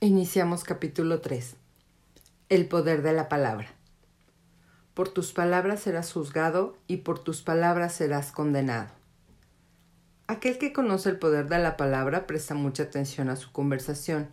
Iniciamos 0.00 0.62
capítulo 0.62 1.22
3. 1.22 1.56
El 2.50 2.68
poder 2.68 3.00
de 3.00 3.14
la 3.14 3.30
palabra. 3.30 3.68
Por 4.92 5.08
tus 5.08 5.32
palabras 5.32 5.80
serás 5.80 6.12
juzgado 6.12 6.76
y 6.86 6.98
por 6.98 7.18
tus 7.18 7.40
palabras 7.40 7.94
serás 7.94 8.30
condenado. 8.30 8.90
Aquel 10.26 10.58
que 10.58 10.74
conoce 10.74 11.08
el 11.08 11.18
poder 11.18 11.48
de 11.48 11.58
la 11.60 11.78
palabra 11.78 12.26
presta 12.26 12.52
mucha 12.52 12.82
atención 12.82 13.30
a 13.30 13.36
su 13.36 13.52
conversación, 13.52 14.28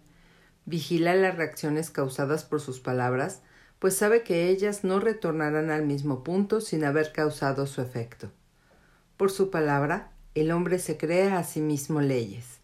vigila 0.65 1.15
las 1.15 1.37
reacciones 1.37 1.91
causadas 1.91 2.43
por 2.43 2.59
sus 2.59 2.81
palabras, 2.81 3.41
pues 3.79 3.95
sabe 3.95 4.23
que 4.23 4.49
ellas 4.49 4.83
no 4.83 4.99
retornarán 4.99 5.71
al 5.71 5.85
mismo 5.85 6.25
punto 6.25 6.59
sin 6.59 6.83
haber 6.83 7.13
causado 7.13 7.67
su 7.67 7.81
efecto. 7.81 8.29
Por 9.15 9.31
su 9.31 9.49
palabra, 9.49 10.11
el 10.35 10.51
hombre 10.51 10.77
se 10.77 10.97
crea 10.97 11.37
a 11.37 11.45
sí 11.45 11.61
mismo 11.61 12.01
leyes. 12.01 12.62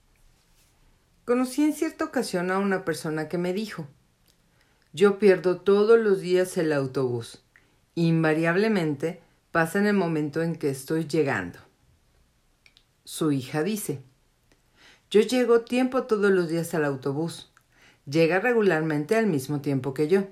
Conocí 1.29 1.63
en 1.63 1.73
cierta 1.73 2.05
ocasión 2.05 2.49
a 2.49 2.57
una 2.57 2.83
persona 2.83 3.29
que 3.29 3.37
me 3.37 3.53
dijo 3.53 3.85
Yo 4.93 5.19
pierdo 5.19 5.61
todos 5.61 5.99
los 5.99 6.21
días 6.21 6.57
el 6.57 6.73
autobús. 6.73 7.43
Invariablemente 7.93 9.21
pasa 9.51 9.77
en 9.77 9.85
el 9.85 9.93
momento 9.93 10.41
en 10.41 10.55
que 10.55 10.71
estoy 10.71 11.05
llegando. 11.05 11.59
Su 13.03 13.31
hija 13.31 13.61
dice 13.61 14.01
Yo 15.11 15.21
llego 15.21 15.61
tiempo 15.61 16.01
todos 16.05 16.31
los 16.31 16.49
días 16.49 16.73
al 16.73 16.83
autobús. 16.83 17.51
Llega 18.09 18.39
regularmente 18.39 19.15
al 19.15 19.27
mismo 19.27 19.61
tiempo 19.61 19.93
que 19.93 20.07
yo. 20.07 20.23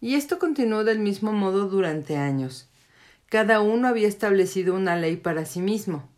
Y 0.00 0.14
esto 0.14 0.38
continuó 0.38 0.84
del 0.84 1.00
mismo 1.00 1.32
modo 1.32 1.66
durante 1.66 2.16
años. 2.16 2.68
Cada 3.28 3.60
uno 3.60 3.88
había 3.88 4.06
establecido 4.06 4.76
una 4.76 4.94
ley 4.94 5.16
para 5.16 5.46
sí 5.46 5.60
mismo 5.60 6.08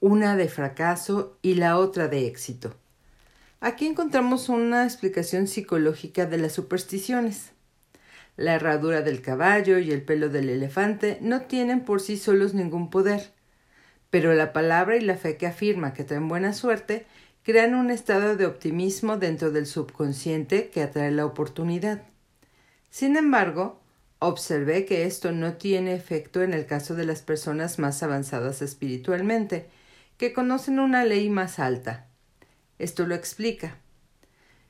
una 0.00 0.36
de 0.36 0.48
fracaso 0.48 1.38
y 1.42 1.54
la 1.54 1.78
otra 1.78 2.08
de 2.08 2.26
éxito. 2.26 2.74
Aquí 3.60 3.86
encontramos 3.86 4.48
una 4.48 4.84
explicación 4.84 5.48
psicológica 5.48 6.26
de 6.26 6.38
las 6.38 6.52
supersticiones. 6.52 7.50
La 8.36 8.54
herradura 8.54 9.02
del 9.02 9.20
caballo 9.20 9.78
y 9.78 9.90
el 9.90 10.02
pelo 10.02 10.28
del 10.28 10.48
elefante 10.48 11.18
no 11.20 11.42
tienen 11.42 11.84
por 11.84 12.00
sí 12.00 12.16
solos 12.16 12.54
ningún 12.54 12.88
poder, 12.88 13.32
pero 14.10 14.32
la 14.34 14.52
palabra 14.52 14.96
y 14.96 15.00
la 15.00 15.16
fe 15.16 15.36
que 15.36 15.48
afirma 15.48 15.92
que 15.92 16.04
traen 16.04 16.28
buena 16.28 16.52
suerte 16.52 17.04
crean 17.42 17.74
un 17.74 17.90
estado 17.90 18.36
de 18.36 18.46
optimismo 18.46 19.16
dentro 19.16 19.50
del 19.50 19.66
subconsciente 19.66 20.68
que 20.68 20.82
atrae 20.82 21.10
la 21.10 21.26
oportunidad. 21.26 22.02
Sin 22.90 23.16
embargo, 23.16 23.80
observé 24.20 24.84
que 24.84 25.04
esto 25.04 25.32
no 25.32 25.54
tiene 25.54 25.94
efecto 25.94 26.42
en 26.42 26.54
el 26.54 26.66
caso 26.66 26.94
de 26.94 27.06
las 27.06 27.22
personas 27.22 27.78
más 27.78 28.02
avanzadas 28.02 28.62
espiritualmente, 28.62 29.66
que 30.18 30.32
conocen 30.34 30.78
una 30.78 31.04
ley 31.04 31.30
más 31.30 31.58
alta. 31.58 32.08
Esto 32.78 33.06
lo 33.06 33.14
explica. 33.14 33.78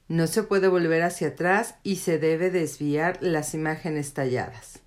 No 0.06 0.26
se 0.26 0.42
puede 0.42 0.68
volver 0.68 1.02
hacia 1.02 1.28
atrás 1.28 1.74
y 1.82 1.96
se 1.96 2.18
debe 2.18 2.50
desviar 2.50 3.18
las 3.20 3.54
imágenes 3.54 4.14
talladas. 4.14 4.80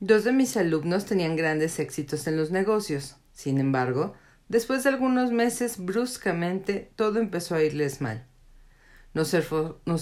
Dos 0.00 0.22
de 0.22 0.32
mis 0.32 0.56
alumnos 0.56 1.06
tenían 1.06 1.34
grandes 1.34 1.80
éxitos 1.80 2.26
en 2.26 2.36
los 2.36 2.52
negocios. 2.52 3.16
Sin 3.32 3.58
embargo, 3.58 4.14
después 4.48 4.84
de 4.84 4.90
algunos 4.90 5.32
meses, 5.32 5.78
bruscamente, 5.78 6.92
todo 6.94 7.18
empezó 7.18 7.56
a 7.56 7.62
irles 7.62 8.00
mal. 8.00 8.26
Nos, 9.14 9.34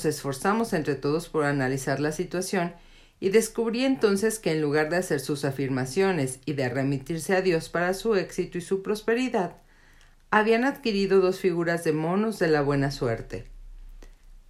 esforzamos 0.04 0.74
entre 0.74 0.94
todos 0.96 1.30
por 1.30 1.44
analizar 1.44 2.00
la 2.00 2.12
situación 2.12 2.74
y 3.18 3.30
descubrí 3.30 3.84
entonces 3.84 4.38
que 4.38 4.52
en 4.52 4.60
lugar 4.60 4.90
de 4.90 4.96
hacer 4.96 5.20
sus 5.20 5.44
afirmaciones 5.44 6.40
y 6.44 6.52
de 6.52 6.68
remitirse 6.68 7.34
a 7.34 7.42
Dios 7.42 7.68
para 7.68 7.94
su 7.94 8.14
éxito 8.14 8.58
y 8.58 8.60
su 8.60 8.82
prosperidad, 8.82 9.56
habían 10.30 10.64
adquirido 10.64 11.20
dos 11.20 11.40
figuras 11.40 11.84
de 11.84 11.92
monos 11.92 12.38
de 12.38 12.48
la 12.48 12.62
buena 12.62 12.90
suerte. 12.90 13.46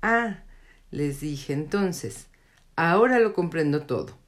Ah, 0.03 0.42
les 0.91 1.20
dije 1.20 1.53
entonces, 1.53 2.27
ahora 2.75 3.19
lo 3.20 3.34
comprendo 3.34 3.83
todo. 3.83 4.19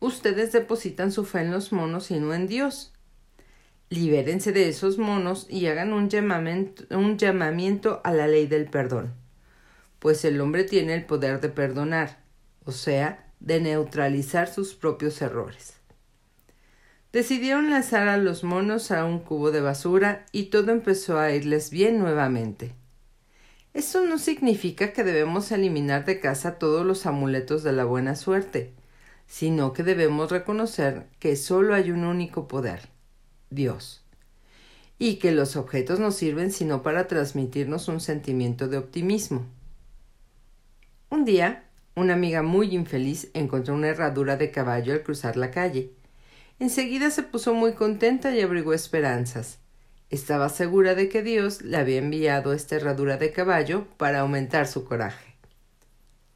Ustedes 0.00 0.52
depositan 0.52 1.12
su 1.12 1.24
fe 1.24 1.40
en 1.40 1.50
los 1.50 1.72
monos 1.72 2.10
y 2.10 2.18
no 2.18 2.34
en 2.34 2.46
Dios. 2.46 2.92
Libérense 3.90 4.52
de 4.52 4.68
esos 4.68 4.98
monos 4.98 5.46
y 5.50 5.66
hagan 5.66 5.92
un 5.92 6.08
llamamiento, 6.08 6.84
un 6.96 7.18
llamamiento 7.18 8.00
a 8.04 8.12
la 8.12 8.26
ley 8.26 8.46
del 8.46 8.66
perdón, 8.66 9.14
pues 9.98 10.24
el 10.24 10.40
hombre 10.40 10.64
tiene 10.64 10.94
el 10.94 11.04
poder 11.04 11.40
de 11.40 11.48
perdonar, 11.48 12.18
o 12.64 12.72
sea, 12.72 13.23
de 13.44 13.60
neutralizar 13.60 14.48
sus 14.48 14.74
propios 14.74 15.20
errores. 15.20 15.74
Decidieron 17.12 17.70
lanzar 17.70 18.08
a 18.08 18.16
los 18.16 18.42
monos 18.42 18.90
a 18.90 19.04
un 19.04 19.20
cubo 19.20 19.50
de 19.50 19.60
basura 19.60 20.24
y 20.32 20.44
todo 20.44 20.72
empezó 20.72 21.18
a 21.18 21.30
irles 21.32 21.70
bien 21.70 21.98
nuevamente. 21.98 22.72
Esto 23.74 24.04
no 24.06 24.18
significa 24.18 24.92
que 24.92 25.04
debemos 25.04 25.52
eliminar 25.52 26.04
de 26.06 26.20
casa 26.20 26.58
todos 26.58 26.86
los 26.86 27.06
amuletos 27.06 27.62
de 27.62 27.72
la 27.72 27.84
buena 27.84 28.16
suerte, 28.16 28.72
sino 29.26 29.72
que 29.72 29.82
debemos 29.82 30.30
reconocer 30.30 31.06
que 31.18 31.36
solo 31.36 31.74
hay 31.74 31.90
un 31.90 32.04
único 32.04 32.48
poder, 32.48 32.88
Dios, 33.50 34.04
y 34.98 35.16
que 35.16 35.32
los 35.32 35.56
objetos 35.56 36.00
no 36.00 36.12
sirven 36.12 36.50
sino 36.50 36.82
para 36.82 37.08
transmitirnos 37.08 37.88
un 37.88 38.00
sentimiento 38.00 38.68
de 38.68 38.78
optimismo. 38.78 39.44
Un 41.10 41.24
día, 41.24 41.63
una 41.96 42.14
amiga 42.14 42.42
muy 42.42 42.74
infeliz 42.74 43.30
encontró 43.34 43.74
una 43.74 43.88
herradura 43.88 44.36
de 44.36 44.50
caballo 44.50 44.92
al 44.92 45.02
cruzar 45.02 45.36
la 45.36 45.50
calle. 45.50 45.92
Enseguida 46.58 47.10
se 47.10 47.22
puso 47.22 47.54
muy 47.54 47.74
contenta 47.74 48.34
y 48.34 48.40
abrigó 48.40 48.72
esperanzas. 48.72 49.58
Estaba 50.10 50.48
segura 50.48 50.94
de 50.94 51.08
que 51.08 51.22
Dios 51.22 51.62
le 51.62 51.76
había 51.76 51.98
enviado 51.98 52.52
esta 52.52 52.76
herradura 52.76 53.16
de 53.16 53.32
caballo 53.32 53.86
para 53.96 54.20
aumentar 54.20 54.66
su 54.66 54.84
coraje. 54.84 55.34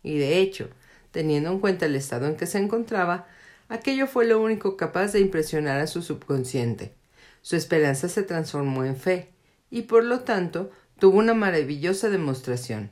Y 0.03 0.19
de 0.19 0.39
hecho, 0.39 0.69
teniendo 1.11 1.51
en 1.51 1.61
cuenta 1.61 1.87
el 1.87 1.97
estado 1.97 2.27
en 2.27 2.37
que 2.37 2.47
se 2.47 2.59
encontraba, 2.59 3.27
aquello 3.69 4.07
fue 4.07 4.27
lo 4.27 4.41
único 4.41 4.77
capaz 4.77 5.13
de 5.13 5.21
impresionar 5.21 5.81
a 5.81 5.87
su 5.87 6.03
subconsciente. 6.03 6.95
Su 7.43 7.57
esperanza 7.57 8.09
se 8.09 8.23
transformó 8.23 8.85
en 8.85 8.97
fe, 8.97 9.31
y 9.71 9.83
por 9.83 10.05
lo 10.05 10.21
tanto 10.21 10.71
tuvo 10.99 11.19
una 11.19 11.35
maravillosa 11.35 12.11
demostración. 12.11 12.91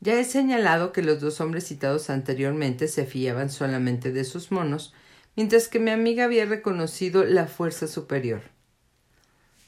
Ya 0.00 0.18
he 0.18 0.24
señalado 0.24 0.92
que 0.92 1.02
los 1.02 1.20
dos 1.20 1.42
hombres 1.42 1.66
citados 1.66 2.08
anteriormente 2.08 2.88
se 2.88 3.04
fiaban 3.04 3.50
solamente 3.50 4.12
de 4.12 4.24
sus 4.24 4.50
monos, 4.50 4.94
mientras 5.36 5.68
que 5.68 5.78
mi 5.78 5.90
amiga 5.90 6.24
había 6.24 6.46
reconocido 6.46 7.24
la 7.24 7.46
fuerza 7.46 7.86
superior. 7.86 8.40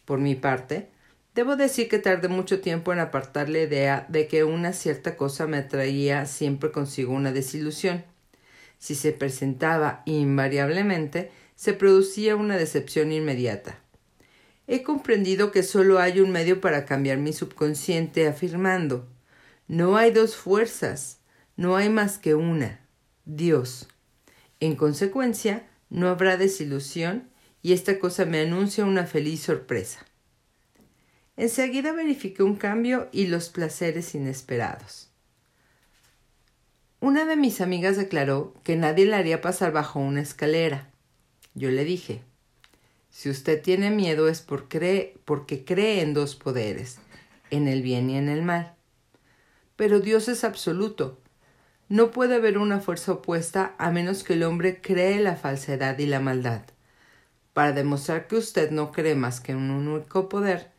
Por 0.06 0.20
mi 0.20 0.34
parte, 0.34 0.88
debo 1.34 1.56
decir 1.56 1.88
que 1.88 1.98
tardé 1.98 2.28
mucho 2.28 2.60
tiempo 2.62 2.94
en 2.94 3.00
apartar 3.00 3.50
la 3.50 3.60
idea 3.60 4.06
de 4.09 4.26
que 4.26 4.43
una 4.44 4.72
cierta 4.72 5.16
cosa 5.16 5.47
me 5.47 5.59
atraía 5.59 6.25
siempre 6.25 6.72
consigo 6.72 7.12
una 7.12 7.31
desilusión. 7.31 8.03
Si 8.78 8.94
se 8.94 9.12
presentaba 9.12 10.03
invariablemente, 10.06 11.31
se 11.56 11.75
producía 11.75 12.37
una 12.37 12.56
decepción 12.56 13.12
inmediata. 13.12 13.78
He 14.66 14.82
comprendido 14.82 15.53
que 15.53 15.62
solo 15.62 16.00
hay 16.00 16.20
un 16.20 16.31
medio 16.31 16.62
para 16.62 16.87
cambiar 16.87 17.19
mi 17.19 17.34
subconsciente 17.34 18.26
afirmando 18.26 19.12
no 19.72 19.97
hay 19.97 20.10
dos 20.10 20.37
fuerzas, 20.37 21.21
no 21.56 21.77
hay 21.77 21.88
más 21.88 22.19
que 22.19 22.34
una, 22.34 22.87
Dios. 23.25 23.88
En 24.60 24.77
consecuencia, 24.77 25.66
no 25.88 26.09
habrá 26.09 26.37
desilusión 26.37 27.31
y 27.62 27.72
esta 27.72 27.99
cosa 27.99 28.27
me 28.27 28.43
anuncia 28.43 28.84
una 28.84 29.06
feliz 29.06 29.41
sorpresa. 29.41 30.05
Enseguida 31.38 31.93
verifiqué 31.93 32.43
un 32.43 32.56
cambio 32.56 33.09
y 33.12 33.28
los 33.28 33.49
placeres 33.49 34.15
inesperados. 34.15 35.09
Una 37.00 37.25
de 37.25 37.37
mis 37.37 37.62
amigas 37.62 37.97
declaró 37.97 38.53
que 38.65 38.77
nadie 38.77 39.06
la 39.06 39.16
haría 39.16 39.41
pasar 39.41 39.72
bajo 39.72 40.00
una 40.00 40.21
escalera. 40.21 40.91
Yo 41.55 41.71
le 41.71 41.87
dije, 41.87 42.21
si 43.09 43.31
usted 43.31 43.62
tiene 43.62 43.91
miedo 43.91 44.28
es 44.28 44.43
porque 44.43 45.65
cree 45.65 46.03
en 46.03 46.12
dos 46.12 46.37
poderes, 46.37 46.99
en 47.49 47.69
el 47.69 47.81
bien 47.81 48.11
y 48.11 48.19
en 48.19 48.29
el 48.29 48.43
mal. 48.43 48.76
Pero 49.82 49.99
Dios 49.99 50.29
es 50.29 50.44
absoluto. 50.44 51.19
No 51.88 52.12
puede 52.12 52.37
haber 52.37 52.56
una 52.56 52.79
fuerza 52.79 53.14
opuesta 53.14 53.75
a 53.79 53.90
menos 53.90 54.23
que 54.23 54.34
el 54.34 54.44
hombre 54.44 54.81
cree 54.81 55.19
la 55.19 55.34
falsedad 55.34 55.99
y 55.99 56.06
la 56.06 56.20
maldad. 56.20 56.62
Para 57.52 57.73
demostrar 57.73 58.29
que 58.29 58.37
usted 58.37 58.70
no 58.70 58.93
cree 58.93 59.17
más 59.17 59.40
que 59.40 59.56
un 59.56 59.73
único 59.73 60.29
poder, 60.29 60.70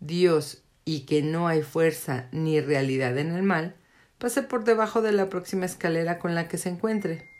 Dios, 0.00 0.64
y 0.84 1.02
que 1.02 1.22
no 1.22 1.46
hay 1.46 1.62
fuerza 1.62 2.26
ni 2.32 2.60
realidad 2.60 3.18
en 3.18 3.36
el 3.36 3.44
mal, 3.44 3.76
pase 4.18 4.42
por 4.42 4.64
debajo 4.64 5.00
de 5.00 5.12
la 5.12 5.28
próxima 5.28 5.64
escalera 5.64 6.18
con 6.18 6.34
la 6.34 6.48
que 6.48 6.58
se 6.58 6.70
encuentre. 6.70 7.30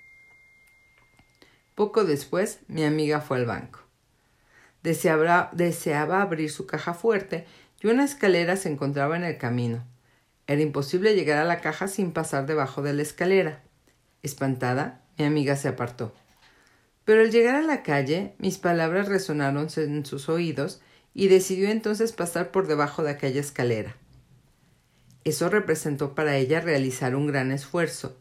Poco 1.75 2.05
después, 2.05 2.61
mi 2.69 2.85
amiga 2.85 3.21
fue 3.21 3.39
al 3.39 3.47
banco. 3.47 3.81
Deseaba, 4.85 5.51
deseaba 5.55 6.23
abrir 6.23 6.53
su 6.53 6.69
caja 6.69 6.95
fuerte 6.95 7.47
y 7.83 7.89
una 7.89 8.05
escalera 8.05 8.55
se 8.55 8.71
encontraba 8.71 9.17
en 9.17 9.25
el 9.25 9.39
camino. 9.39 9.85
Era 10.51 10.63
imposible 10.63 11.15
llegar 11.15 11.39
a 11.39 11.45
la 11.45 11.61
caja 11.61 11.87
sin 11.87 12.11
pasar 12.11 12.45
debajo 12.45 12.83
de 12.83 12.93
la 12.93 13.03
escalera. 13.03 13.63
Espantada, 14.25 15.01
mi 15.17 15.25
amiga 15.25 15.55
se 15.55 15.69
apartó. 15.69 16.13
Pero 17.05 17.21
al 17.21 17.31
llegar 17.31 17.55
a 17.55 17.63
la 17.63 17.85
calle, 17.85 18.35
mis 18.39 18.59
palabras 18.59 19.07
resonaron 19.07 19.69
en 19.77 20.05
sus 20.05 20.29
oídos 20.29 20.81
y 21.15 21.29
decidió 21.29 21.71
entonces 21.71 22.11
pasar 22.11 22.51
por 22.51 22.67
debajo 22.67 23.05
de 23.05 23.11
aquella 23.11 23.41
escalera. 23.41 23.97
Eso 25.23 25.49
representó 25.51 26.17
para 26.17 26.37
ella 26.37 26.61
realizar 26.61 27.15
un 27.15 27.29
gran 27.29 27.53
esfuerzo. 27.53 28.19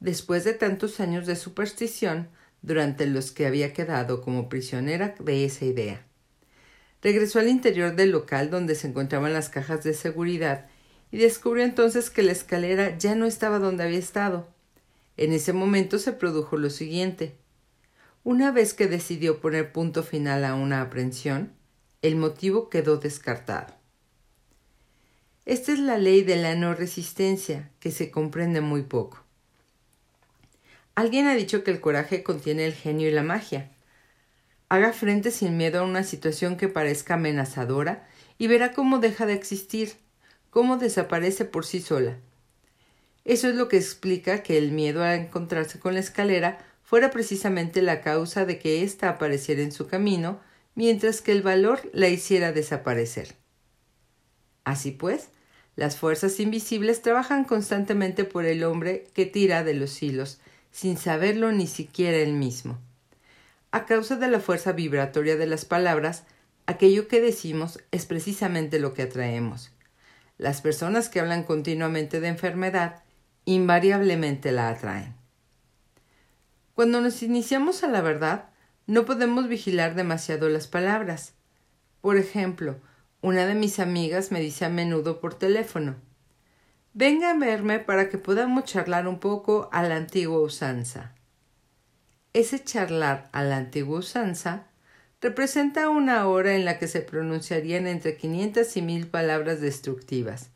Después 0.00 0.44
de 0.44 0.52
tantos 0.52 1.00
años 1.00 1.26
de 1.26 1.34
superstición, 1.34 2.28
durante 2.60 3.06
los 3.06 3.32
que 3.32 3.46
había 3.46 3.72
quedado 3.72 4.20
como 4.20 4.50
prisionera 4.50 5.14
de 5.18 5.46
esa 5.46 5.64
idea. 5.64 6.04
Regresó 7.00 7.38
al 7.38 7.48
interior 7.48 7.96
del 7.96 8.10
local 8.10 8.50
donde 8.50 8.74
se 8.74 8.86
encontraban 8.86 9.32
las 9.32 9.48
cajas 9.48 9.82
de 9.82 9.94
seguridad 9.94 10.66
y 11.14 11.18
descubrió 11.18 11.62
entonces 11.62 12.10
que 12.10 12.24
la 12.24 12.32
escalera 12.32 12.98
ya 12.98 13.14
no 13.14 13.26
estaba 13.26 13.60
donde 13.60 13.84
había 13.84 14.00
estado. 14.00 14.48
En 15.16 15.32
ese 15.32 15.52
momento 15.52 16.00
se 16.00 16.10
produjo 16.10 16.56
lo 16.56 16.70
siguiente. 16.70 17.36
Una 18.24 18.50
vez 18.50 18.74
que 18.74 18.88
decidió 18.88 19.40
poner 19.40 19.70
punto 19.70 20.02
final 20.02 20.44
a 20.44 20.56
una 20.56 20.80
aprehensión, 20.80 21.52
el 22.02 22.16
motivo 22.16 22.68
quedó 22.68 22.96
descartado. 22.96 23.72
Esta 25.46 25.70
es 25.70 25.78
la 25.78 25.98
ley 25.98 26.22
de 26.22 26.34
la 26.34 26.56
no 26.56 26.74
resistencia, 26.74 27.70
que 27.78 27.92
se 27.92 28.10
comprende 28.10 28.60
muy 28.60 28.82
poco. 28.82 29.22
Alguien 30.96 31.28
ha 31.28 31.36
dicho 31.36 31.62
que 31.62 31.70
el 31.70 31.80
coraje 31.80 32.24
contiene 32.24 32.66
el 32.66 32.74
genio 32.74 33.08
y 33.08 33.12
la 33.12 33.22
magia. 33.22 33.70
Haga 34.68 34.92
frente 34.92 35.30
sin 35.30 35.56
miedo 35.56 35.78
a 35.78 35.84
una 35.84 36.02
situación 36.02 36.56
que 36.56 36.66
parezca 36.66 37.14
amenazadora 37.14 38.08
y 38.36 38.48
verá 38.48 38.72
cómo 38.72 38.98
deja 38.98 39.26
de 39.26 39.34
existir, 39.34 40.02
cómo 40.54 40.76
desaparece 40.76 41.44
por 41.44 41.66
sí 41.66 41.80
sola. 41.80 42.16
Eso 43.24 43.48
es 43.48 43.56
lo 43.56 43.66
que 43.66 43.76
explica 43.76 44.44
que 44.44 44.56
el 44.56 44.70
miedo 44.70 45.02
a 45.02 45.16
encontrarse 45.16 45.80
con 45.80 45.94
la 45.94 46.00
escalera 46.00 46.64
fuera 46.84 47.10
precisamente 47.10 47.82
la 47.82 48.02
causa 48.02 48.44
de 48.44 48.60
que 48.60 48.84
ésta 48.84 49.08
apareciera 49.08 49.62
en 49.62 49.72
su 49.72 49.88
camino, 49.88 50.38
mientras 50.76 51.22
que 51.22 51.32
el 51.32 51.42
valor 51.42 51.80
la 51.92 52.08
hiciera 52.08 52.52
desaparecer. 52.52 53.34
Así 54.62 54.92
pues, 54.92 55.30
las 55.74 55.96
fuerzas 55.96 56.38
invisibles 56.38 57.02
trabajan 57.02 57.42
constantemente 57.42 58.22
por 58.22 58.44
el 58.44 58.62
hombre 58.62 59.08
que 59.12 59.26
tira 59.26 59.64
de 59.64 59.74
los 59.74 60.00
hilos, 60.04 60.38
sin 60.70 60.98
saberlo 60.98 61.50
ni 61.50 61.66
siquiera 61.66 62.18
él 62.18 62.32
mismo. 62.32 62.78
A 63.72 63.86
causa 63.86 64.14
de 64.14 64.28
la 64.28 64.38
fuerza 64.38 64.70
vibratoria 64.70 65.36
de 65.36 65.46
las 65.46 65.64
palabras, 65.64 66.22
aquello 66.66 67.08
que 67.08 67.20
decimos 67.20 67.80
es 67.90 68.06
precisamente 68.06 68.78
lo 68.78 68.94
que 68.94 69.02
atraemos. 69.02 69.73
Las 70.36 70.60
personas 70.60 71.08
que 71.08 71.20
hablan 71.20 71.44
continuamente 71.44 72.20
de 72.20 72.28
enfermedad 72.28 73.02
invariablemente 73.44 74.52
la 74.52 74.68
atraen. 74.68 75.14
Cuando 76.74 77.00
nos 77.00 77.22
iniciamos 77.22 77.84
a 77.84 77.88
la 77.88 78.00
verdad, 78.00 78.50
no 78.86 79.04
podemos 79.04 79.48
vigilar 79.48 79.94
demasiado 79.94 80.48
las 80.48 80.66
palabras. 80.66 81.34
Por 82.00 82.16
ejemplo, 82.16 82.80
una 83.20 83.46
de 83.46 83.54
mis 83.54 83.78
amigas 83.78 84.32
me 84.32 84.40
dice 84.40 84.64
a 84.64 84.68
menudo 84.68 85.20
por 85.20 85.34
teléfono 85.34 85.96
Venga 86.96 87.32
a 87.32 87.38
verme 87.38 87.80
para 87.80 88.08
que 88.08 88.18
podamos 88.18 88.64
charlar 88.64 89.08
un 89.08 89.18
poco 89.18 89.68
a 89.72 89.82
la 89.82 89.96
antigua 89.96 90.38
usanza. 90.40 91.12
Ese 92.32 92.62
charlar 92.62 93.28
a 93.32 93.42
la 93.42 93.56
antigua 93.56 93.98
usanza 93.98 94.68
representa 95.24 95.88
una 95.88 96.28
hora 96.28 96.54
en 96.54 96.66
la 96.66 96.78
que 96.78 96.86
se 96.86 97.00
pronunciarían 97.00 97.86
entre 97.86 98.18
500 98.18 98.76
y 98.76 98.82
1000 98.82 99.06
palabras 99.06 99.58
destructivas, 99.58 100.50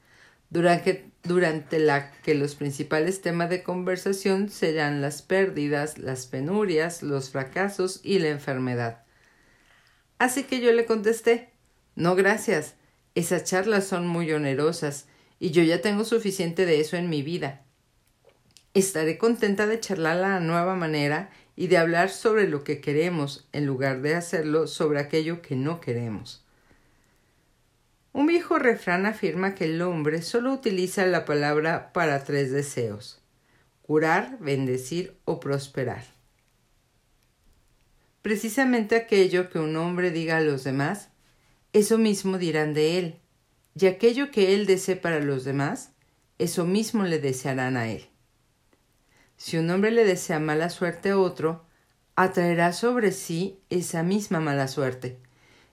durante, 0.51 1.79
la 1.79 2.13
que 2.23 2.35
los 2.35 2.55
principales 2.55 3.23
temas 3.23 3.49
de 3.49 3.63
conversación 3.63 4.51
serán 4.51 5.01
las 5.01 5.23
pérdidas, 5.23 5.97
las 5.97 6.27
penurias, 6.27 7.03
los 7.03 7.31
fracasos 7.31 8.01
y 8.03 8.19
la 8.19 8.29
enfermedad. 8.29 9.05
Así 10.19 10.45
que 10.45 10.61
yo 10.61 10.71
le 10.73 10.85
contesté 10.85 11.49
No, 11.97 12.15
gracias. 12.15 12.75
Esas 13.15 13.45
charlas 13.45 13.87
son 13.87 14.07
muy 14.07 14.31
onerosas 14.33 15.07
y 15.41 15.51
yo 15.51 15.63
ya 15.63 15.81
tengo 15.81 16.05
suficiente 16.05 16.67
de 16.67 16.81
eso 16.81 16.99
en 16.99 17.09
mi 17.09 17.23
vida. 17.23 17.63
Estaré 18.75 19.17
contenta 19.17 19.67
de 19.67 19.81
charlar 19.81 20.23
a 20.25 20.41
nueva 20.41 20.75
manera 20.75 21.31
y 21.59 21.67
de 21.67 21.77
hablar 21.77 22.09
sobre 22.09 22.47
lo 22.47 22.63
que 22.63 22.81
queremos 22.81 23.49
en 23.51 23.67
lugar 23.67 24.01
de 24.01 24.15
hacerlo 24.15 24.69
sobre 24.69 25.01
aquello 25.01 25.43
que 25.43 25.57
no 25.57 25.81
queremos. 25.81 26.45
Un 28.13 28.29
viejo 28.29 28.61
refrán 28.61 29.07
afirma 29.07 29.57
que 29.57 29.65
el 29.65 29.83
hombre 29.83 30.23
solo 30.23 30.53
utiliza 30.53 31.05
la 31.05 31.25
palabra 31.25 31.93
para 31.93 32.23
tres 32.23 32.53
deseos 32.53 33.21
curar, 33.83 34.37
bendecir 34.39 35.17
o 35.25 35.41
prosperar. 35.41 36.05
Precisamente 38.23 38.95
aquello 38.95 39.51
que 39.51 39.59
un 39.59 39.75
hombre 39.77 40.13
diga 40.13 40.37
a 40.37 40.43
los 40.43 40.63
demás, 40.63 41.09
eso 41.73 41.99
mismo 41.99 42.39
dirán 42.39 42.73
de 42.73 42.99
él 42.99 43.17
y 43.75 43.87
aquello 43.87 44.31
que 44.31 44.55
él 44.55 44.67
desee 44.67 44.95
para 44.95 45.19
los 45.19 45.45
demás, 45.45 45.91
eso 46.39 46.65
mismo 46.67 47.03
le 47.03 47.19
desearán 47.19 47.77
a 47.77 47.91
él. 47.91 48.09
Si 49.39 49.57
un 49.57 49.71
hombre 49.71 49.93
le 49.93 50.05
desea 50.05 50.41
mala 50.41 50.69
suerte 50.69 51.11
a 51.11 51.19
otro, 51.19 51.65
atraerá 52.17 52.73
sobre 52.73 53.13
sí 53.13 53.61
esa 53.71 54.03
misma 54.03 54.41
mala 54.41 54.67
suerte. 54.67 55.17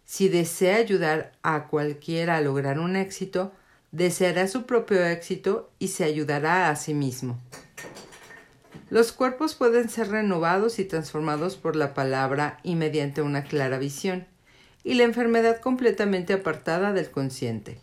Si 0.05 0.29
desea 0.29 0.77
ayudar 0.77 1.31
a 1.41 1.67
cualquiera 1.67 2.37
a 2.37 2.41
lograr 2.41 2.79
un 2.79 2.95
éxito, 2.95 3.51
deseará 3.91 4.47
su 4.47 4.67
propio 4.67 5.03
éxito 5.03 5.71
y 5.79 5.87
se 5.87 6.03
ayudará 6.03 6.69
a 6.69 6.75
sí 6.75 6.93
mismo. 6.93 7.39
Los 8.91 9.11
cuerpos 9.11 9.55
pueden 9.55 9.89
ser 9.89 10.09
renovados 10.09 10.77
y 10.77 10.85
transformados 10.85 11.55
por 11.55 11.75
la 11.75 11.95
palabra 11.95 12.59
y 12.61 12.75
mediante 12.75 13.23
una 13.23 13.43
clara 13.43 13.79
visión, 13.79 14.27
y 14.83 14.93
la 14.93 15.03
enfermedad 15.03 15.59
completamente 15.59 16.33
apartada 16.33 16.93
del 16.93 17.09
consciente. 17.09 17.79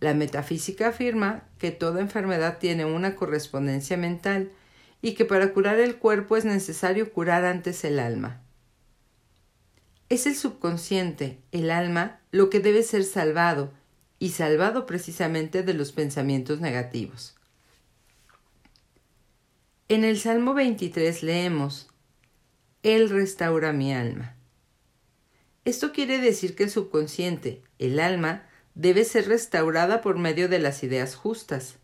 La 0.00 0.12
metafísica 0.12 0.88
afirma 0.88 1.44
que 1.58 1.70
toda 1.70 2.02
enfermedad 2.02 2.58
tiene 2.58 2.84
una 2.84 3.16
correspondencia 3.16 3.96
mental 3.96 4.50
y 5.00 5.14
que 5.14 5.24
para 5.24 5.52
curar 5.52 5.78
el 5.78 5.96
cuerpo 5.96 6.36
es 6.36 6.44
necesario 6.44 7.12
curar 7.12 7.44
antes 7.44 7.84
el 7.84 7.98
alma. 7.98 8.42
Es 10.08 10.26
el 10.26 10.36
subconsciente, 10.36 11.38
el 11.52 11.70
alma, 11.70 12.20
lo 12.30 12.50
que 12.50 12.60
debe 12.60 12.82
ser 12.82 13.04
salvado, 13.04 13.72
y 14.18 14.30
salvado 14.30 14.86
precisamente 14.86 15.62
de 15.62 15.74
los 15.74 15.92
pensamientos 15.92 16.60
negativos. 16.60 17.36
En 19.88 20.04
el 20.04 20.18
Salmo 20.18 20.54
23 20.54 21.22
leemos, 21.22 21.88
Él 22.82 23.08
restaura 23.08 23.72
mi 23.72 23.94
alma. 23.94 24.34
Esto 25.64 25.92
quiere 25.92 26.18
decir 26.18 26.54
que 26.54 26.64
el 26.64 26.70
subconsciente, 26.70 27.62
el 27.78 28.00
alma, 28.00 28.46
debe 28.74 29.04
ser 29.04 29.28
restaurada 29.28 30.00
por 30.00 30.18
medio 30.18 30.48
de 30.48 30.58
las 30.58 30.82
ideas 30.82 31.14
justas. 31.14 31.76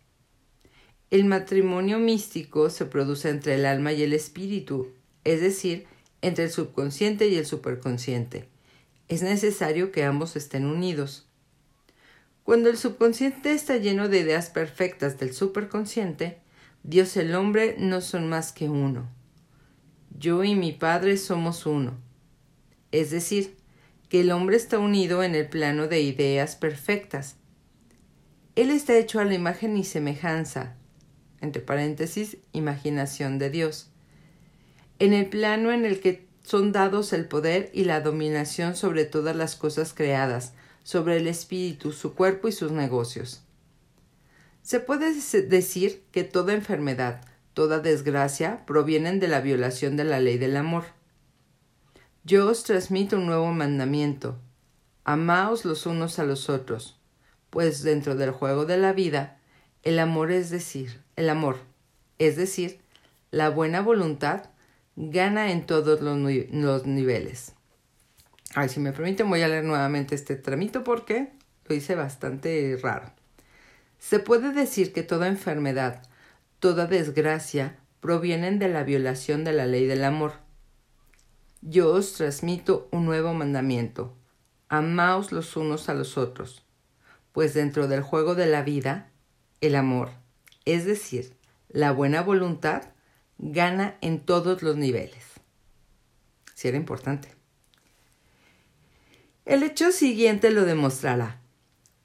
El 1.11 1.25
matrimonio 1.25 1.99
místico 1.99 2.70
se 2.70 2.87
produce 2.87 3.28
entre 3.28 3.54
el 3.54 3.66
alma 3.66 3.92
y 3.92 4.02
el 4.02 4.12
espíritu, 4.12 4.88
es 5.23 5.40
decir, 5.40 5.87
entre 6.23 6.44
el 6.44 6.50
subconsciente 6.50 7.28
y 7.28 7.37
el 7.37 7.46
superconsciente. 7.46 8.49
Es 9.08 9.23
necesario 9.23 9.92
que 9.92 10.04
ambos 10.04 10.34
estén 10.37 10.64
unidos. 10.64 11.28
Cuando 12.42 12.68
el 12.68 12.76
subconsciente 12.76 13.52
está 13.52 13.76
lleno 13.76 14.08
de 14.08 14.20
ideas 14.20 14.50
perfectas 14.50 15.18
del 15.18 15.32
superconsciente, 15.32 16.38
Dios 16.82 17.16
y 17.16 17.20
el 17.20 17.34
hombre 17.34 17.76
no 17.78 18.00
son 18.00 18.28
más 18.28 18.52
que 18.52 18.68
uno. 18.68 19.08
Yo 20.18 20.44
y 20.44 20.54
mi 20.54 20.73
Padre 20.73 21.16
somos 21.16 21.66
uno. 21.66 21.99
Es 22.92 23.11
decir, 23.11 23.56
que 24.08 24.20
el 24.20 24.30
hombre 24.30 24.56
está 24.56 24.78
unido 24.78 25.23
en 25.23 25.34
el 25.34 25.49
plano 25.49 25.88
de 25.88 26.00
ideas 26.00 26.56
perfectas. 26.56 27.37
Él 28.54 28.70
está 28.70 28.96
hecho 28.96 29.20
a 29.20 29.25
la 29.25 29.34
imagen 29.34 29.76
y 29.76 29.84
semejanza, 29.84 30.76
entre 31.44 31.62
paréntesis, 31.62 32.38
imaginación 32.52 33.38
de 33.38 33.50
Dios, 33.50 33.90
en 34.98 35.12
el 35.12 35.26
plano 35.26 35.70
en 35.70 35.84
el 35.84 36.00
que 36.00 36.26
son 36.42 36.72
dados 36.72 37.12
el 37.12 37.26
poder 37.26 37.70
y 37.72 37.84
la 37.84 38.00
dominación 38.00 38.74
sobre 38.74 39.04
todas 39.04 39.36
las 39.36 39.54
cosas 39.54 39.94
creadas, 39.94 40.52
sobre 40.82 41.16
el 41.16 41.26
espíritu, 41.26 41.92
su 41.92 42.14
cuerpo 42.14 42.48
y 42.48 42.52
sus 42.52 42.72
negocios. 42.72 43.42
Se 44.62 44.80
puede 44.80 45.14
decir 45.14 46.02
que 46.10 46.24
toda 46.24 46.54
enfermedad, 46.54 47.22
toda 47.54 47.80
desgracia 47.80 48.64
provienen 48.66 49.20
de 49.20 49.28
la 49.28 49.40
violación 49.40 49.96
de 49.96 50.04
la 50.04 50.20
ley 50.20 50.38
del 50.38 50.56
amor. 50.56 50.84
Yo 52.24 52.48
os 52.48 52.64
transmito 52.64 53.16
un 53.16 53.26
nuevo 53.26 53.52
mandamiento. 53.52 54.38
Amaos 55.04 55.64
los 55.64 55.86
unos 55.86 56.18
a 56.18 56.24
los 56.24 56.48
otros, 56.48 56.98
pues 57.50 57.82
dentro 57.82 58.16
del 58.16 58.30
juego 58.30 58.64
de 58.64 58.78
la 58.78 58.92
vida, 58.92 59.38
el 59.84 59.98
amor 59.98 60.32
es 60.32 60.50
decir, 60.50 61.00
el 61.16 61.30
amor, 61.30 61.58
es 62.18 62.36
decir, 62.36 62.80
la 63.30 63.50
buena 63.50 63.80
voluntad, 63.80 64.50
gana 64.96 65.52
en 65.52 65.66
todos 65.66 66.00
los, 66.00 66.86
niveles. 66.86 67.52
Ay, 68.54 68.68
si 68.68 68.80
me 68.80 68.92
permiten, 68.92 69.28
voy 69.28 69.42
a 69.42 69.48
leer 69.48 69.64
nuevamente 69.64 70.14
este 70.14 70.36
tramito 70.36 70.84
porque 70.84 71.32
lo 71.66 71.74
hice 71.74 71.94
bastante 71.94 72.78
raro. 72.82 73.12
Se 73.98 74.18
puede 74.18 74.52
decir 74.52 74.92
que 74.92 75.02
toda 75.02 75.28
enfermedad, 75.28 76.02
toda 76.58 76.86
desgracia, 76.86 77.76
provienen 78.00 78.58
de 78.58 78.68
la 78.68 78.84
violación 78.84 79.44
de 79.44 79.52
la 79.52 79.66
ley 79.66 79.86
del 79.86 80.04
amor 80.04 80.44
yo 81.66 81.92
os 81.92 82.12
transmito 82.12 82.88
un 82.92 83.06
nuevo 83.06 83.32
mandamiento. 83.32 84.14
amaos 84.68 85.32
los 85.32 85.56
unos 85.56 85.88
a 85.88 85.94
los 85.94 86.18
otros, 86.18 86.62
pues 87.32 87.54
dentro 87.54 87.88
del 87.88 88.02
juego 88.02 88.34
de 88.34 88.44
la 88.44 88.62
vida, 88.62 89.10
el 89.66 89.76
amor, 89.76 90.11
es 90.64 90.85
decir, 90.85 91.35
la 91.68 91.92
buena 91.92 92.23
voluntad, 92.23 92.83
gana 93.38 93.97
en 94.00 94.21
todos 94.21 94.62
los 94.62 94.76
niveles. 94.76 95.25
Si 96.54 96.68
era 96.68 96.76
importante. 96.76 97.28
El 99.44 99.62
hecho 99.62 99.92
siguiente 99.92 100.50
lo 100.50 100.64
demostrará. 100.64 101.40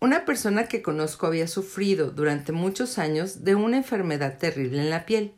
Una 0.02 0.26
persona 0.26 0.68
que 0.68 0.82
conozco 0.82 1.28
había 1.28 1.48
sufrido 1.48 2.12
durante 2.12 2.52
muchos 2.52 2.98
años 2.98 3.44
de 3.44 3.56
una 3.56 3.78
enfermedad 3.78 4.38
terrible 4.38 4.82
en 4.82 4.90
la 4.90 5.06
piel. 5.06 5.34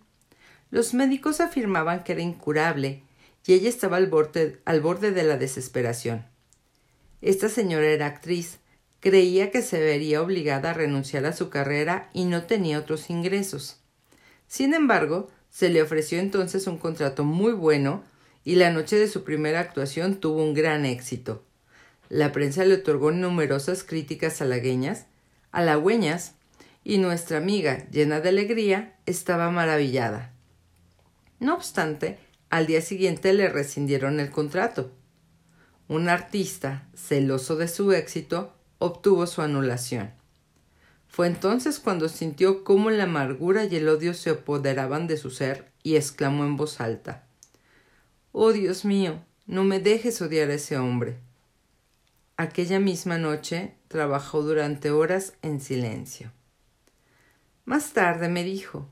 Los 0.70 0.94
médicos 0.94 1.42
afirmaban 1.42 2.04
que 2.04 2.14
era 2.14 2.22
incurable 2.22 3.04
y 3.46 3.54
ella 3.54 3.70
estaba 3.70 3.98
al 3.98 4.08
borde, 4.08 4.62
al 4.66 4.82
borde 4.82 5.12
de 5.12 5.24
la 5.24 5.38
desesperación. 5.38 6.26
Esta 7.22 7.50
señora 7.50 7.88
era 7.88 8.06
actriz, 8.08 8.60
creía 9.02 9.52
que 9.52 9.62
se 9.62 9.80
vería 9.80 10.22
obligada 10.22 10.70
a 10.70 10.74
renunciar 10.74 11.26
a 11.26 11.34
su 11.34 11.50
carrera 11.50 12.10
y 12.14 12.26
no 12.26 12.44
tenía 12.44 12.80
otros 12.80 13.10
ingresos. 13.10 13.82
Sin 14.48 14.74
embargo, 14.74 15.30
se 15.50 15.70
le 15.70 15.82
ofreció 15.82 16.20
entonces 16.20 16.68
un 16.68 16.78
contrato 16.78 17.26
muy 17.26 17.52
bueno 17.52 18.04
y 18.46 18.56
la 18.56 18.72
noche 18.72 18.98
de 18.98 19.08
su 19.08 19.24
primera 19.24 19.60
actuación 19.60 20.16
tuvo 20.16 20.44
un 20.44 20.54
gran 20.54 20.86
éxito. 20.86 21.44
La 22.10 22.32
prensa 22.32 22.64
le 22.64 22.76
otorgó 22.76 23.12
numerosas 23.12 23.84
críticas 23.84 24.42
halagüeñas, 24.42 25.08
halagüeñas 25.52 26.36
y 26.84 26.98
nuestra 26.98 27.38
amiga, 27.38 27.88
llena 27.90 28.22
de 28.22 28.30
alegría, 28.30 28.96
estaba 29.06 29.50
maravillada. 29.50 30.34
No 31.40 31.56
obstante, 31.56 32.20
al 32.50 32.68
día 32.68 32.82
siguiente 32.82 33.34
le 33.34 33.50
rescindieron 33.50 34.20
el 34.20 34.30
contrato. 34.30 34.92
Un 35.88 36.08
artista, 36.08 36.88
celoso 36.96 37.56
de 37.56 37.68
su 37.68 37.92
éxito, 37.94 38.54
obtuvo 38.82 39.28
su 39.28 39.42
anulación. 39.42 40.12
Fue 41.08 41.28
entonces 41.28 41.80
cuando 41.80 42.10
sintió 42.10 42.64
cómo 42.64 42.90
la 42.90 43.04
amargura 43.04 43.66
y 43.66 43.76
el 43.76 43.88
odio 43.88 44.14
se 44.14 44.32
apoderaban 44.32 45.08
de 45.08 45.18
su 45.18 45.30
ser 45.30 45.72
y 45.84 45.96
exclamó 45.96 46.44
en 46.46 46.58
voz 46.58 46.82
alta 46.82 47.28
Oh 48.32 48.52
Dios 48.54 48.84
mío, 48.84 49.24
no 49.46 49.64
me 49.64 49.80
dejes 49.80 50.22
odiar 50.22 50.50
a 50.50 50.56
ese 50.56 50.78
hombre. 50.78 51.18
Aquella 52.38 52.80
misma 52.80 53.18
noche 53.18 53.76
trabajó 53.88 54.42
durante 54.42 54.90
horas 54.90 55.34
en 55.42 55.60
silencio. 55.60 56.32
Más 57.66 57.94
tarde 57.94 58.30
me 58.30 58.44
dijo 58.44 58.88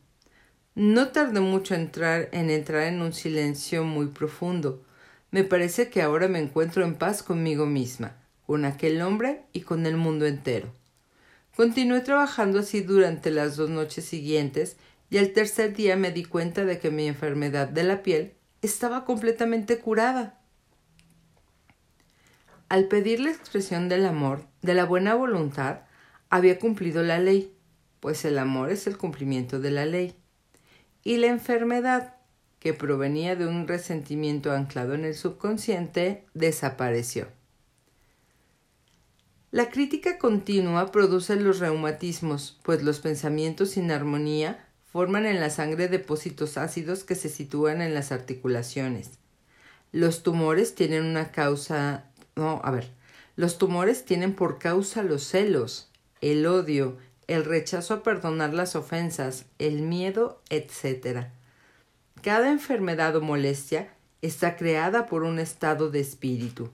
no 0.75 1.09
tardé 1.09 1.41
mucho 1.41 1.75
entrar, 1.75 2.29
en 2.31 2.49
entrar 2.49 2.83
en 2.83 3.01
un 3.01 3.11
silencio 3.11 3.83
muy 3.83 4.07
profundo. 4.07 4.81
Me 5.29 5.43
parece 5.43 5.89
que 5.89 6.01
ahora 6.01 6.27
me 6.29 6.39
encuentro 6.39 6.85
en 6.85 6.95
paz 6.95 7.21
conmigo 7.21 7.65
misma, 7.65 8.15
con 8.49 8.65
aquel 8.65 8.99
hombre 9.03 9.43
y 9.53 9.61
con 9.61 9.85
el 9.85 9.95
mundo 9.95 10.25
entero. 10.25 10.73
Continué 11.55 11.99
trabajando 11.99 12.57
así 12.57 12.81
durante 12.81 13.29
las 13.29 13.55
dos 13.57 13.69
noches 13.69 14.05
siguientes 14.05 14.75
y 15.11 15.19
al 15.19 15.33
tercer 15.33 15.75
día 15.75 15.95
me 15.95 16.11
di 16.11 16.25
cuenta 16.25 16.65
de 16.65 16.79
que 16.79 16.89
mi 16.89 17.07
enfermedad 17.07 17.67
de 17.67 17.83
la 17.83 18.01
piel 18.01 18.33
estaba 18.63 19.05
completamente 19.05 19.77
curada. 19.77 20.41
Al 22.69 22.87
pedir 22.87 23.19
la 23.19 23.29
expresión 23.29 23.87
del 23.87 24.03
amor, 24.03 24.47
de 24.63 24.73
la 24.73 24.85
buena 24.85 25.13
voluntad, 25.13 25.81
había 26.31 26.57
cumplido 26.57 27.03
la 27.03 27.19
ley, 27.19 27.55
pues 27.99 28.25
el 28.25 28.39
amor 28.39 28.71
es 28.71 28.87
el 28.87 28.97
cumplimiento 28.97 29.59
de 29.59 29.69
la 29.69 29.85
ley 29.85 30.15
y 31.03 31.17
la 31.17 31.27
enfermedad, 31.27 32.15
que 32.57 32.73
provenía 32.73 33.35
de 33.35 33.45
un 33.45 33.67
resentimiento 33.67 34.51
anclado 34.51 34.95
en 34.95 35.05
el 35.05 35.13
subconsciente, 35.13 36.25
desapareció. 36.33 37.27
La 39.51 39.71
crítica 39.71 40.19
continua 40.19 40.91
produce 40.91 41.35
los 41.35 41.57
reumatismos, 41.57 42.59
pues 42.61 42.83
los 42.83 42.99
pensamientos 42.99 43.71
sin 43.71 43.89
armonía 43.89 44.63
forman 44.85 45.25
en 45.25 45.39
la 45.39 45.49
sangre 45.49 45.87
depósitos 45.87 46.55
ácidos 46.57 47.03
que 47.03 47.15
se 47.15 47.29
sitúan 47.29 47.81
en 47.81 47.95
las 47.95 48.11
articulaciones. 48.11 49.17
Los 49.91 50.21
tumores 50.21 50.75
tienen 50.75 51.03
una 51.03 51.31
causa. 51.31 52.05
No, 52.35 52.61
a 52.63 52.69
ver. 52.69 52.91
Los 53.35 53.57
tumores 53.57 54.05
tienen 54.05 54.35
por 54.35 54.59
causa 54.59 55.01
los 55.01 55.23
celos, 55.23 55.89
el 56.21 56.45
odio, 56.45 56.97
el 57.25 57.43
rechazo 57.43 57.95
a 57.95 58.03
perdonar 58.03 58.53
las 58.53 58.75
ofensas, 58.75 59.45
el 59.57 59.81
miedo, 59.81 60.43
etc. 60.49 61.27
Cada 62.21 62.51
enfermedad 62.51 63.15
o 63.15 63.21
molestia 63.21 63.93
está 64.21 64.57
creada 64.57 65.07
por 65.07 65.23
un 65.23 65.39
estado 65.39 65.89
de 65.89 66.01
espíritu. 66.01 66.69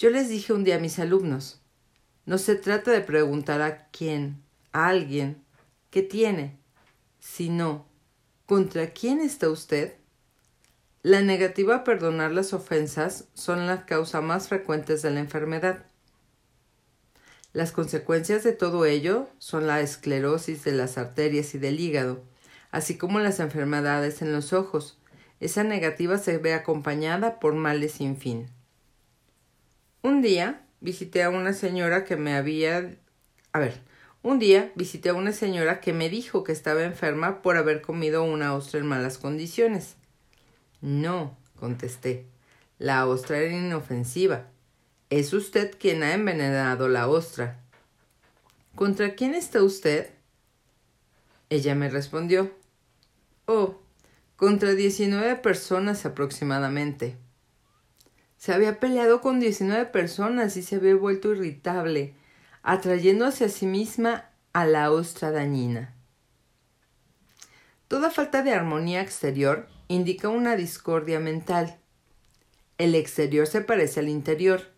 Yo 0.00 0.08
les 0.08 0.30
dije 0.30 0.54
un 0.54 0.64
día 0.64 0.76
a 0.76 0.78
mis 0.78 0.98
alumnos, 0.98 1.60
no 2.24 2.38
se 2.38 2.54
trata 2.54 2.90
de 2.90 3.02
preguntar 3.02 3.60
a 3.60 3.90
quién, 3.90 4.42
a 4.72 4.86
alguien, 4.88 5.44
qué 5.90 6.00
tiene, 6.00 6.58
sino 7.18 7.84
¿contra 8.46 8.94
quién 8.94 9.20
está 9.20 9.50
usted? 9.50 9.96
La 11.02 11.20
negativa 11.20 11.74
a 11.74 11.84
perdonar 11.84 12.32
las 12.32 12.54
ofensas 12.54 13.26
son 13.34 13.66
la 13.66 13.84
causa 13.84 14.22
más 14.22 14.48
frecuente 14.48 14.96
de 14.96 15.10
la 15.10 15.20
enfermedad. 15.20 15.84
Las 17.52 17.70
consecuencias 17.70 18.42
de 18.42 18.52
todo 18.52 18.86
ello 18.86 19.28
son 19.36 19.66
la 19.66 19.82
esclerosis 19.82 20.64
de 20.64 20.72
las 20.72 20.96
arterias 20.96 21.54
y 21.54 21.58
del 21.58 21.78
hígado, 21.78 22.24
así 22.70 22.96
como 22.96 23.18
las 23.18 23.38
enfermedades 23.38 24.22
en 24.22 24.32
los 24.32 24.54
ojos. 24.54 24.98
Esa 25.40 25.62
negativa 25.62 26.16
se 26.16 26.38
ve 26.38 26.54
acompañada 26.54 27.38
por 27.38 27.52
males 27.54 27.92
sin 27.92 28.16
fin. 28.16 28.48
Un 30.02 30.22
día 30.22 30.66
visité 30.80 31.22
a 31.22 31.30
una 31.30 31.52
señora 31.52 32.04
que 32.04 32.16
me 32.16 32.34
había. 32.34 32.96
A 33.52 33.58
ver, 33.58 33.80
un 34.22 34.38
día 34.38 34.72
visité 34.74 35.10
a 35.10 35.14
una 35.14 35.32
señora 35.32 35.80
que 35.80 35.92
me 35.92 36.08
dijo 36.08 36.42
que 36.42 36.52
estaba 36.52 36.84
enferma 36.84 37.42
por 37.42 37.58
haber 37.58 37.82
comido 37.82 38.22
una 38.24 38.54
ostra 38.54 38.80
en 38.80 38.86
malas 38.86 39.18
condiciones. 39.18 39.96
No, 40.80 41.36
contesté. 41.56 42.26
La 42.78 43.06
ostra 43.06 43.38
era 43.38 43.54
inofensiva. 43.54 44.46
Es 45.10 45.34
usted 45.34 45.76
quien 45.78 46.02
ha 46.02 46.14
envenenado 46.14 46.88
la 46.88 47.06
ostra. 47.06 47.60
¿Contra 48.74 49.14
quién 49.14 49.34
está 49.34 49.62
usted? 49.62 50.08
Ella 51.50 51.74
me 51.74 51.90
respondió. 51.90 52.52
Oh, 53.44 53.80
contra 54.36 54.74
diecinueve 54.74 55.36
personas 55.36 56.06
aproximadamente. 56.06 57.18
Se 58.40 58.52
había 58.54 58.80
peleado 58.80 59.20
con 59.20 59.38
diecinueve 59.38 59.84
personas 59.84 60.56
y 60.56 60.62
se 60.62 60.76
había 60.76 60.96
vuelto 60.96 61.32
irritable, 61.32 62.14
atrayendo 62.62 63.26
hacia 63.26 63.48
sí 63.50 63.66
misma 63.66 64.30
a 64.52 64.64
la 64.64 64.90
ostra 64.90 65.30
dañina. 65.30 65.94
Toda 67.86 68.10
falta 68.10 68.42
de 68.42 68.52
armonía 68.52 69.02
exterior 69.02 69.68
indica 69.86 70.28
una 70.28 70.56
discordia 70.56 71.20
mental. 71.20 71.78
El 72.78 72.96
exterior 72.96 73.46
se 73.46 73.60
parece 73.60 74.00
al 74.00 74.08
interior 74.08 74.70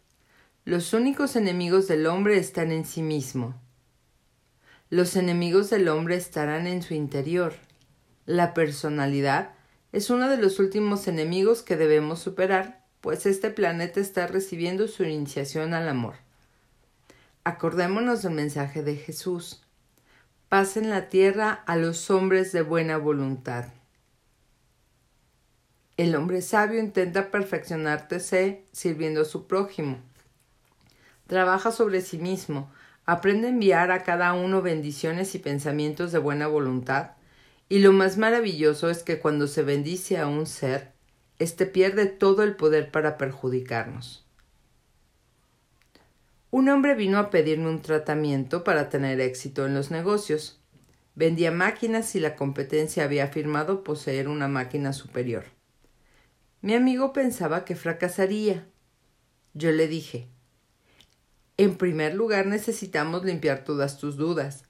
los 0.65 0.93
únicos 0.93 1.35
enemigos 1.35 1.89
del 1.89 2.07
hombre 2.07 2.37
están 2.37 2.71
en 2.71 2.85
sí 2.85 3.03
mismo. 3.03 3.61
Los 4.91 5.17
enemigos 5.17 5.71
del 5.71 5.89
hombre 5.89 6.15
estarán 6.15 6.69
en 6.69 6.83
su 6.83 6.95
interior. 6.95 7.55
La 8.27 8.55
personalidad 8.55 9.55
es 9.91 10.09
uno 10.09 10.29
de 10.29 10.37
los 10.37 10.61
últimos 10.61 11.09
enemigos 11.09 11.63
que 11.63 11.77
debemos 11.77 12.21
superar, 12.21 12.82
pues 13.03 13.27
este 13.27 13.51
planeta 13.51 14.01
está 14.01 14.27
recibiendo 14.27 14.89
su 14.89 15.05
iniciación 15.05 15.75
al 15.75 15.87
amor. 15.91 16.15
Acordémonos 17.45 18.23
del 18.23 18.33
mensaje 18.33 18.83
de 18.83 18.97
Jesús. 18.97 19.63
Paz 20.49 20.79
en 20.79 20.89
la 20.89 21.11
tierra 21.11 21.63
a 21.67 21.77
los 21.77 22.11
hombres 22.11 22.53
de 22.53 22.63
buena 22.63 22.97
voluntad. 22.97 23.67
El 25.99 26.17
hombre 26.17 26.41
sabio 26.41 26.81
intenta 26.81 27.31
perfeccionarse 27.31 28.65
sirviendo 28.73 29.21
a 29.21 29.27
su 29.27 29.47
prójimo 29.47 29.99
trabaja 31.33 31.73
sobre 31.73 32.03
sí 32.03 32.19
mismo, 32.19 32.71
aprende 33.07 33.47
a 33.47 33.51
enviar 33.51 33.91
a 33.91 34.03
cada 34.03 34.35
uno 34.35 34.61
bendiciones 34.61 35.35
y 35.35 35.39
pensamientos 35.39 36.13
de 36.13 36.19
buena 36.19 36.47
voluntad, 36.47 37.13
y 37.71 37.79
lo 37.79 37.93
más 37.93 38.19
maravilloso 38.19 38.91
es 38.91 39.03
que 39.03 39.19
cuando 39.19 39.47
se 39.47 39.63
bendice 39.63 40.19
a 40.19 40.27
un 40.27 40.47
ser, 40.47 40.92
éste 41.43 41.67
pierde 41.67 42.07
todo 42.07 42.43
el 42.43 42.57
poder 42.57 42.91
para 42.91 43.19
perjudicarnos. 43.19 44.27
Un 46.51 46.69
hombre 46.69 46.95
vino 46.95 47.19
a 47.19 47.31
pedirme 47.31 47.69
un 47.69 47.83
tratamiento 47.83 48.65
para 48.65 48.89
tener 48.89 49.21
éxito 49.21 49.67
en 49.67 49.75
los 49.75 49.91
negocios. 49.91 50.61
Vendía 51.15 51.51
máquinas 51.51 52.15
y 52.15 52.21
la 52.21 52.37
competencia 52.37 53.05
había 53.05 53.25
afirmado 53.25 53.85
poseer 53.85 54.29
una 54.29 54.49
máquina 54.49 54.93
superior. 54.93 55.45
Mi 56.61 56.75
amigo 56.75 57.13
pensaba 57.13 57.65
que 57.65 57.75
fracasaría. 57.75 58.67
Yo 59.55 59.73
le 59.73 59.89
dije 59.89 60.29
en 61.63 61.77
primer 61.77 62.15
lugar, 62.15 62.47
necesitamos 62.47 63.25
limpiar 63.25 63.65
todas 63.65 63.99
tus 63.99 64.17
dudas. 64.17 64.65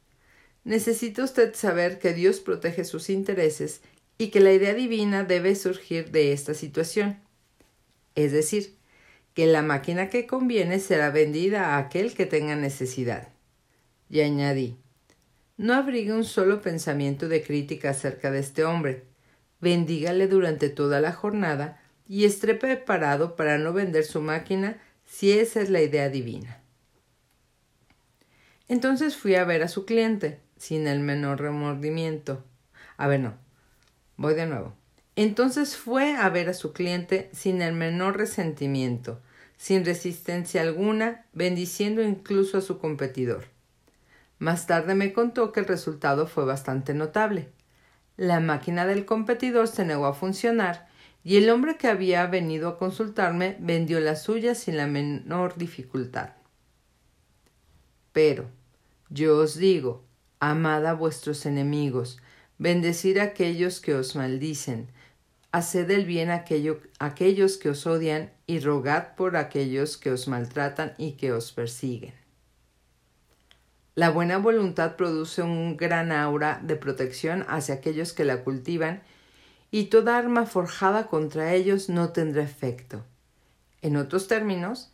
Necesita 0.64 1.24
usted 1.24 1.54
saber 1.54 1.98
que 1.98 2.12
Dios 2.12 2.40
protege 2.40 2.84
sus 2.84 3.08
intereses 3.08 3.80
y 4.22 4.30
que 4.30 4.38
la 4.38 4.52
idea 4.52 4.72
divina 4.72 5.24
debe 5.24 5.56
surgir 5.56 6.12
de 6.12 6.32
esta 6.32 6.54
situación. 6.54 7.18
Es 8.14 8.30
decir, 8.30 8.76
que 9.34 9.46
la 9.46 9.62
máquina 9.62 10.10
que 10.10 10.28
conviene 10.28 10.78
será 10.78 11.10
vendida 11.10 11.74
a 11.74 11.78
aquel 11.78 12.14
que 12.14 12.24
tenga 12.24 12.54
necesidad. 12.54 13.30
Y 14.08 14.20
añadí, 14.20 14.76
no 15.56 15.74
abrigue 15.74 16.12
un 16.12 16.22
solo 16.22 16.62
pensamiento 16.62 17.28
de 17.28 17.42
crítica 17.42 17.90
acerca 17.90 18.30
de 18.30 18.38
este 18.38 18.64
hombre. 18.64 19.02
Bendígale 19.60 20.28
durante 20.28 20.68
toda 20.68 21.00
la 21.00 21.12
jornada 21.12 21.82
y 22.06 22.24
esté 22.24 22.54
preparado 22.54 23.34
para 23.34 23.58
no 23.58 23.72
vender 23.72 24.04
su 24.04 24.20
máquina 24.20 24.80
si 25.04 25.32
esa 25.32 25.60
es 25.60 25.68
la 25.68 25.82
idea 25.82 26.08
divina. 26.10 26.62
Entonces 28.68 29.16
fui 29.16 29.34
a 29.34 29.42
ver 29.42 29.64
a 29.64 29.68
su 29.68 29.84
cliente, 29.84 30.38
sin 30.56 30.86
el 30.86 31.00
menor 31.00 31.40
remordimiento. 31.40 32.44
A 32.96 33.08
ver, 33.08 33.18
no. 33.18 33.41
Voy 34.16 34.34
de 34.34 34.46
nuevo. 34.46 34.74
Entonces 35.16 35.76
fue 35.76 36.14
a 36.16 36.28
ver 36.30 36.48
a 36.48 36.54
su 36.54 36.72
cliente 36.72 37.28
sin 37.32 37.60
el 37.60 37.74
menor 37.74 38.16
resentimiento, 38.16 39.20
sin 39.56 39.84
resistencia 39.84 40.62
alguna, 40.62 41.26
bendiciendo 41.32 42.02
incluso 42.02 42.58
a 42.58 42.62
su 42.62 42.78
competidor. 42.78 43.44
Más 44.38 44.66
tarde 44.66 44.94
me 44.94 45.12
contó 45.12 45.52
que 45.52 45.60
el 45.60 45.66
resultado 45.66 46.26
fue 46.26 46.44
bastante 46.44 46.94
notable. 46.94 47.50
La 48.16 48.40
máquina 48.40 48.86
del 48.86 49.04
competidor 49.04 49.68
se 49.68 49.84
negó 49.84 50.06
a 50.06 50.14
funcionar 50.14 50.88
y 51.24 51.36
el 51.36 51.50
hombre 51.50 51.76
que 51.76 51.88
había 51.88 52.26
venido 52.26 52.68
a 52.68 52.78
consultarme 52.78 53.56
vendió 53.60 54.00
la 54.00 54.16
suya 54.16 54.54
sin 54.54 54.76
la 54.76 54.86
menor 54.86 55.56
dificultad. 55.56 56.30
Pero, 58.12 58.46
yo 59.08 59.38
os 59.38 59.56
digo, 59.56 60.04
amad 60.40 60.86
a 60.86 60.94
vuestros 60.94 61.46
enemigos, 61.46 62.18
bendecid 62.62 63.18
a 63.18 63.24
aquellos 63.24 63.80
que 63.80 63.92
os 63.94 64.14
maldicen, 64.14 64.86
haced 65.50 65.90
el 65.90 66.06
bien 66.06 66.30
a 66.30 66.44
aquellos 67.00 67.56
que 67.56 67.70
os 67.70 67.86
odian 67.88 68.30
y 68.46 68.60
rogad 68.60 69.16
por 69.16 69.36
aquellos 69.36 69.96
que 69.96 70.12
os 70.12 70.28
maltratan 70.28 70.94
y 70.96 71.12
que 71.12 71.32
os 71.32 71.50
persiguen. 71.50 72.14
La 73.96 74.10
buena 74.10 74.38
voluntad 74.38 74.94
produce 74.94 75.42
un 75.42 75.76
gran 75.76 76.12
aura 76.12 76.60
de 76.62 76.76
protección 76.76 77.44
hacia 77.48 77.74
aquellos 77.74 78.12
que 78.12 78.24
la 78.24 78.44
cultivan 78.44 79.02
y 79.72 79.86
toda 79.86 80.16
arma 80.16 80.46
forjada 80.46 81.08
contra 81.08 81.54
ellos 81.54 81.88
no 81.88 82.10
tendrá 82.10 82.44
efecto. 82.44 83.04
En 83.82 83.96
otros 83.96 84.28
términos, 84.28 84.92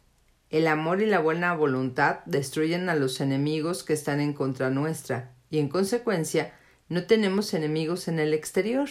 el 0.49 0.67
amor 0.69 1.03
y 1.03 1.07
la 1.07 1.19
buena 1.19 1.55
voluntad 1.55 2.21
destruyen 2.25 2.89
a 2.89 2.95
los 2.95 3.21
enemigos 3.21 3.85
que 3.85 3.93
están 3.93 4.21
en 4.21 4.33
contra 4.33 4.71
nuestra, 4.71 5.35
y 5.51 5.59
en 5.59 5.69
consecuencia 5.69 6.55
no 6.89 7.05
tenemos 7.05 7.55
enemigos 7.55 8.09
en 8.09 8.19
el 8.19 8.33
exterior. 8.35 8.89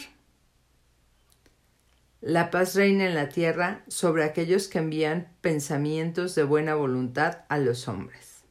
La 2.21 2.51
paz 2.51 2.75
reina 2.75 3.05
en 3.05 3.15
la 3.15 3.29
tierra 3.29 3.83
sobre 3.87 4.23
aquellos 4.23 4.67
que 4.67 4.79
envían 4.79 5.33
pensamientos 5.41 6.35
de 6.35 6.43
buena 6.43 6.75
voluntad 6.75 7.45
a 7.49 7.57
los 7.57 7.87
hombres. 7.87 8.43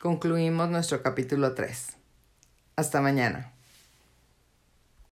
Concluimos 0.00 0.68
nuestro 0.68 1.02
capítulo 1.02 1.54
3. 1.54 1.96
Hasta 2.76 3.00
mañana. 3.00 3.57